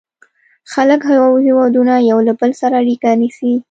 •خلک 0.73 1.01
او 1.23 1.31
هېوادونه 1.45 1.93
یو 2.09 2.19
له 2.27 2.33
بل 2.39 2.51
سره 2.61 2.75
اړیکه 2.81 3.09
نیسي. 3.21 3.51